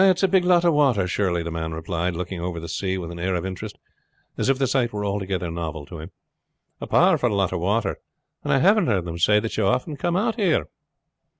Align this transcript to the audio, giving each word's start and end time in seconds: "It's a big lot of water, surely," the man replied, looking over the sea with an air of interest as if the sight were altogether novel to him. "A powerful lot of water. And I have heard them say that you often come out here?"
"It's 0.03 0.23
a 0.23 0.27
big 0.27 0.45
lot 0.45 0.65
of 0.65 0.73
water, 0.73 1.07
surely," 1.07 1.43
the 1.43 1.51
man 1.51 1.73
replied, 1.73 2.15
looking 2.15 2.41
over 2.41 2.59
the 2.59 2.67
sea 2.67 2.97
with 2.97 3.11
an 3.11 3.19
air 3.19 3.35
of 3.35 3.45
interest 3.45 3.77
as 4.35 4.49
if 4.49 4.57
the 4.57 4.65
sight 4.65 4.91
were 4.91 5.05
altogether 5.05 5.51
novel 5.51 5.85
to 5.85 5.99
him. 5.99 6.09
"A 6.81 6.87
powerful 6.87 7.29
lot 7.29 7.53
of 7.53 7.59
water. 7.59 7.97
And 8.43 8.51
I 8.51 8.57
have 8.57 8.77
heard 8.83 9.05
them 9.05 9.19
say 9.19 9.39
that 9.39 9.57
you 9.57 9.65
often 9.67 9.95
come 9.97 10.15
out 10.15 10.37
here?" 10.37 10.65